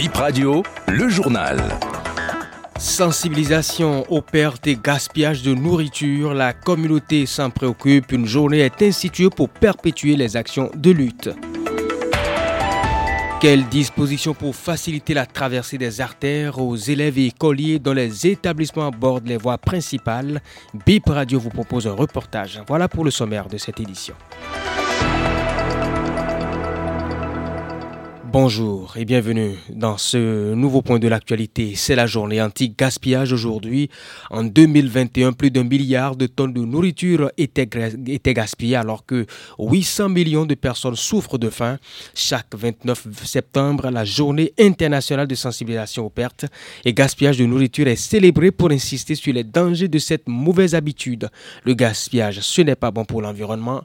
[0.00, 1.62] Bip Radio, le journal.
[2.78, 8.10] Sensibilisation aux pertes et gaspillage de nourriture, la communauté s'en préoccupe.
[8.10, 11.28] Une journée est instituée pour perpétuer les actions de lutte.
[13.42, 18.86] Quelles dispositions pour faciliter la traversée des artères aux élèves et écoliers dans les établissements
[18.86, 20.40] abordent les voies principales?
[20.86, 22.58] BIP Radio vous propose un reportage.
[22.66, 24.14] Voilà pour le sommaire de cette édition.
[28.32, 31.74] Bonjour et bienvenue dans ce nouveau point de l'actualité.
[31.74, 33.90] C'est la journée anti-gaspillage aujourd'hui.
[34.30, 39.26] En 2021, plus d'un milliard de tonnes de nourriture étaient, gaspillées alors que
[39.58, 41.78] 800 millions de personnes souffrent de faim.
[42.14, 46.46] Chaque 29 septembre, la journée internationale de sensibilisation aux pertes
[46.84, 51.30] et gaspillage de nourriture est célébrée pour insister sur les dangers de cette mauvaise habitude.
[51.64, 53.82] Le gaspillage, ce n'est pas bon pour l'environnement.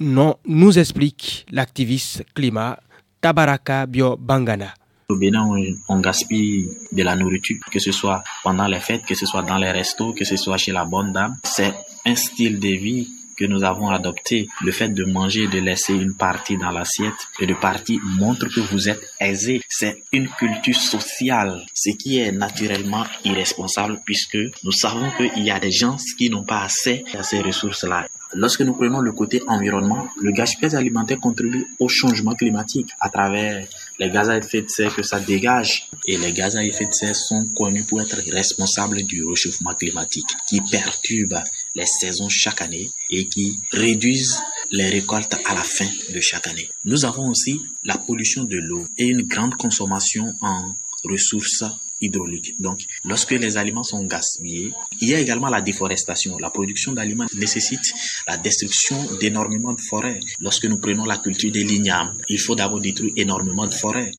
[0.00, 2.78] Non, nous explique l'activiste climat
[3.24, 4.74] Tabaraka Bio Bangana.
[5.08, 5.48] Au Bénin,
[5.88, 9.56] on, gaspille de la nourriture, que ce soit pendant les fêtes, que ce soit dans
[9.56, 11.34] les restos, que ce soit chez la bonne dame.
[11.42, 11.72] C'est
[12.04, 13.08] un style de vie
[13.38, 17.46] que nous avons adopté, le fait de manger de laisser une partie dans l'assiette et
[17.46, 19.62] de partie montre que vous êtes aisé.
[19.70, 25.58] C'est une culture sociale, ce qui est naturellement irresponsable puisque nous savons qu'il y a
[25.58, 28.06] des gens qui n'ont pas assez à ces ressources-là.
[28.36, 33.64] Lorsque nous prenons le côté environnement, le gaspillage alimentaire contribue au changement climatique à travers
[34.00, 35.88] les gaz à effet de serre que ça dégage.
[36.06, 40.28] Et les gaz à effet de serre sont connus pour être responsables du réchauffement climatique
[40.48, 41.38] qui perturbe
[41.76, 44.40] les saisons chaque année et qui réduisent
[44.72, 46.68] les récoltes à la fin de chaque année.
[46.84, 51.64] Nous avons aussi la pollution de l'eau et une grande consommation en ressources
[52.08, 56.38] Donc, lorsque les aliments sont gaspillés, il y a également la déforestation.
[56.38, 57.92] La production d'aliments nécessite
[58.26, 60.20] la destruction d'énormément de forêts.
[60.40, 64.10] Lorsque nous prenons la culture des lignames, il faut d'abord détruire énormément de forêts.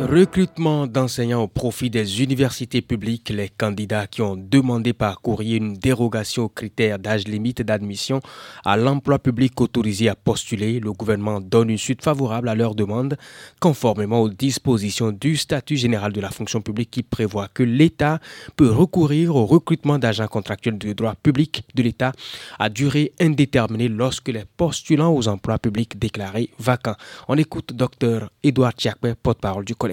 [0.00, 3.28] Recrutement d'enseignants au profit des universités publiques.
[3.28, 8.20] Les candidats qui ont demandé par courrier une dérogation aux critères d'âge limite d'admission
[8.64, 13.18] à l'emploi public autorisé à postuler, le gouvernement donne une suite favorable à leur demande,
[13.60, 18.20] conformément aux dispositions du statut général de la fonction publique qui prévoit que l'État
[18.56, 22.12] peut recourir au recrutement d'agents contractuels de droit public de l'État
[22.58, 26.96] à durée indéterminée lorsque les postulants aux emplois publics déclarés vacants.
[27.28, 29.89] On écoute Dr Edouard Tchakbe, porte-parole du collège.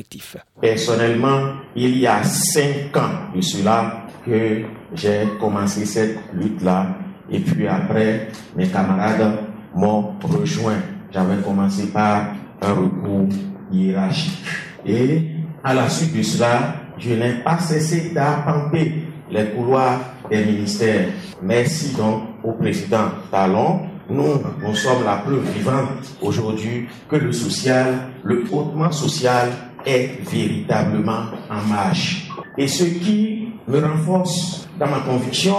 [0.61, 4.63] Personnellement, il y a cinq ans de cela que
[4.93, 6.87] j'ai commencé cette lutte-là.
[7.29, 9.39] Et puis après, mes camarades
[9.75, 10.81] m'ont rejoint.
[11.11, 13.27] J'avais commencé par un recours
[13.71, 14.45] hiérarchique.
[14.85, 15.21] Et
[15.63, 19.99] à la suite de cela, je n'ai pas cessé d'appamper les couloirs
[20.29, 21.09] des ministères.
[21.41, 23.81] Merci donc au président Talon.
[24.09, 29.49] Nous, nous sommes la preuve vivante aujourd'hui que le social, le hautement social
[29.87, 32.29] est véritablement en marche.
[32.57, 35.55] Et ce qui me renforce dans ma conviction,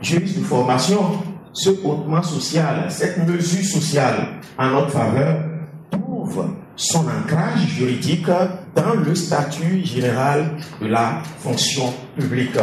[0.00, 1.00] juriste de formation,
[1.52, 5.44] ce hautement social, cette mesure sociale en notre faveur,
[5.90, 8.26] trouve son ancrage juridique
[8.74, 12.56] dans le statut général de la fonction publique.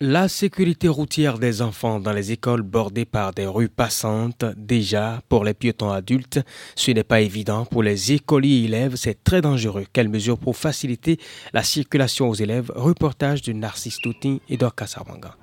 [0.00, 5.42] La sécurité routière des enfants dans les écoles bordées par des rues passantes, déjà pour
[5.42, 6.38] les piétons adultes,
[6.76, 7.64] ce n'est pas évident.
[7.64, 9.86] Pour les écoliers élèves, c'est très dangereux.
[9.92, 11.18] Quelles mesures pour faciliter
[11.52, 12.70] la circulation aux élèves?
[12.76, 15.34] Reportage de Narcisse Toutin et d'Orkasawanga.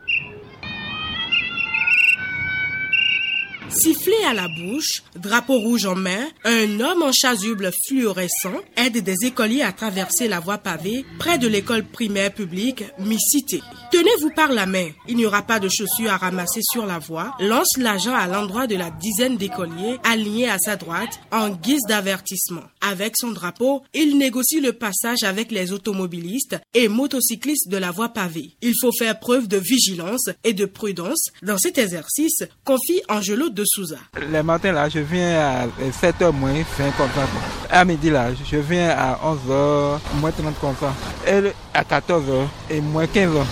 [3.68, 9.26] Sifflé à la bouche, drapeau rouge en main, un homme en chasuble fluorescent aide des
[9.26, 13.62] écoliers à traverser la voie pavée près de l'école primaire publique Mi-Cité.
[14.06, 17.34] Tenez-vous par la main, il n'y aura pas de chaussures à ramasser sur la voie,
[17.40, 22.62] lance l'agent à l'endroit de la dizaine d'écoliers alignés à sa droite en guise d'avertissement.
[22.88, 28.10] Avec son drapeau, il négocie le passage avec les automobilistes et motocyclistes de la voie
[28.10, 28.52] pavée.
[28.62, 33.64] Il faut faire preuve de vigilance et de prudence dans cet exercice, confie Angelo de
[33.66, 33.98] Souza.
[34.30, 37.10] Les matins là, je viens à 7h moins 20 comme.
[37.72, 40.94] À midi là, je viens à 11h moins 30 comme ça.
[41.28, 43.44] Et à 14h et moins 15h.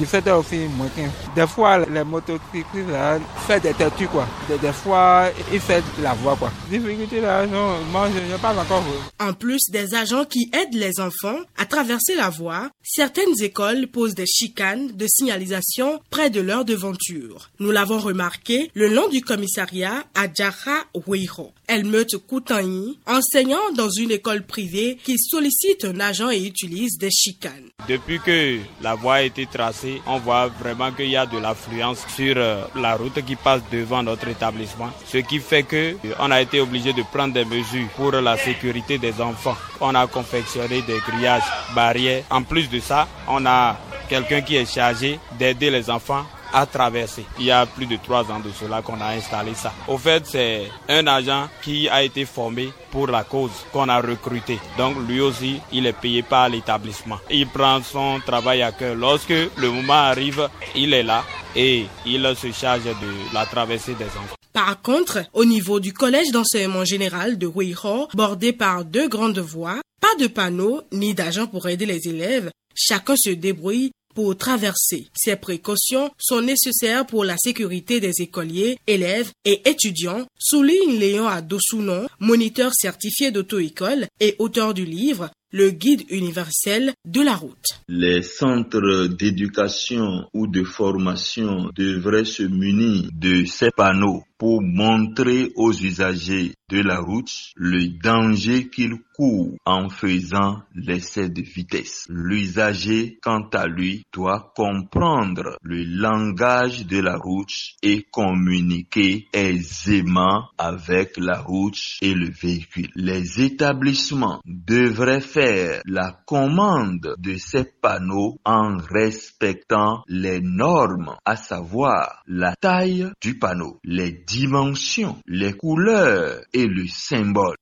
[0.00, 1.10] 17h aussi, moins 15.
[1.36, 4.26] Des fois, les motocyclistes là, font des têtus quoi.
[4.48, 6.50] Des, fois, ils font la voie quoi.
[6.70, 8.82] Difficulté là, non, moi je n'ai pas encore.
[9.18, 14.14] En plus des agents qui aident les enfants à traverser la voie, certaines écoles posent
[14.14, 17.50] des chicanes de signalisation près de leur devanture.
[17.58, 21.52] Nous l'avons remarqué le long du commissariat à Djara Weiro.
[21.68, 27.70] Elmeute Koutani, enseignant dans une école privée qui sollicite un agent et utilise des chicanes.
[27.88, 32.04] Depuis que la voie a été tracée, on voit vraiment qu'il y a de l'affluence
[32.08, 36.30] sur euh, la route qui passe devant notre établissement, ce qui fait que euh, on
[36.30, 39.56] a été obligé de prendre des mesures pour la sécurité des enfants.
[39.80, 41.42] On a confectionné des grillages,
[41.74, 42.22] barrières.
[42.30, 43.76] En plus de ça, on a
[44.08, 47.24] quelqu'un qui est chargé d'aider les enfants à traverser.
[47.38, 49.72] Il y a plus de trois ans de cela qu'on a installé ça.
[49.88, 54.58] Au fait, c'est un agent qui a été formé pour la cause qu'on a recruté.
[54.76, 57.18] Donc lui aussi, il est payé par l'établissement.
[57.30, 58.94] Il prend son travail à cœur.
[58.94, 61.24] Lorsque le moment arrive, il est là
[61.54, 64.36] et il se charge de la traversée des enfants.
[64.52, 69.80] Par contre, au niveau du collège d'enseignement général de Huiho, bordé par deux grandes voies,
[70.00, 75.08] pas de panneaux ni d'agents pour aider les élèves, chacun se débrouille pour traverser.
[75.14, 82.08] Ces précautions sont nécessaires pour la sécurité des écoliers, élèves et étudiants, souligne Léon Adosounon,
[82.18, 87.80] moniteur certifié d'auto-école et auteur du livre le guide universel de la route.
[87.88, 95.70] Les centres d'éducation ou de formation devraient se munir de ces panneaux pour montrer aux
[95.72, 102.06] usagers de la route le danger qu'ils courent en faisant l'essai de vitesse.
[102.08, 107.52] L'usager, quant à lui, doit comprendre le langage de la route
[107.82, 112.88] et communiquer aisément avec la route et le véhicule.
[112.94, 122.22] Les établissements devraient faire la commande de ces panneaux en respectant les normes, à savoir
[122.26, 123.80] la taille du panneau,
[124.30, 127.56] dimensions, les couleurs et le symbole.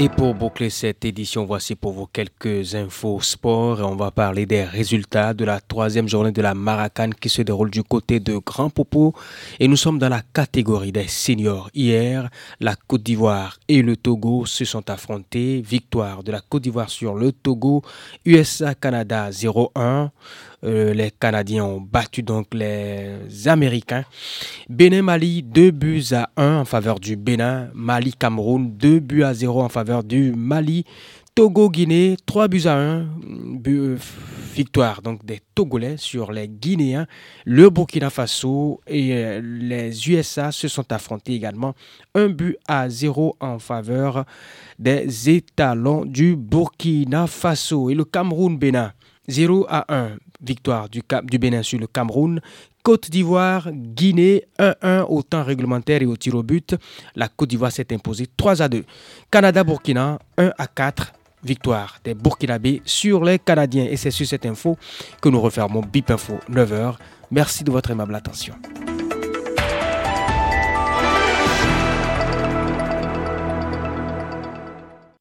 [0.00, 3.80] Et pour boucler cette édition, voici pour vous quelques infos sport.
[3.80, 7.70] On va parler des résultats de la troisième journée de la Maracane qui se déroule
[7.70, 9.12] du côté de Grand Popo.
[9.58, 11.68] Et nous sommes dans la catégorie des seniors.
[11.74, 12.30] Hier,
[12.60, 15.60] la Côte d'Ivoire et le Togo se sont affrontés.
[15.62, 17.82] Victoire de la Côte d'Ivoire sur le Togo.
[18.24, 20.10] USA-Canada 0-1.
[20.64, 24.04] Euh, les Canadiens ont battu donc les Américains.
[24.68, 27.70] Bénin-Mali, 2 buts à 1 en faveur du Bénin.
[27.74, 30.84] Mali-Cameroun, 2 buts à 0 en faveur du Mali.
[31.34, 33.06] Togo-Guinée, 3 buts à 1.
[33.68, 33.96] Euh,
[34.52, 37.06] victoire donc des Togolais sur les Guinéens.
[37.44, 41.74] Le Burkina Faso et euh, les USA se sont affrontés également.
[42.16, 44.24] Un but à 0 en faveur
[44.80, 47.88] des étalons du Burkina Faso.
[47.88, 48.92] Et le Cameroun-Bénin,
[49.28, 52.40] 0 à 1 victoire du, Cap, du Bénin sur le Cameroun.
[52.82, 56.74] Côte d'Ivoire, Guinée, 1-1 au temps réglementaire et au tir au but.
[57.14, 58.84] La Côte d'Ivoire s'est imposée 3 à 2.
[59.30, 61.12] Canada-Burkina, 1 à 4.
[61.44, 63.86] Victoire des Burkinabés sur les Canadiens.
[63.88, 64.76] Et c'est sur cette info
[65.20, 66.96] que nous refermons BIP Info 9h.
[67.30, 68.54] Merci de votre aimable attention.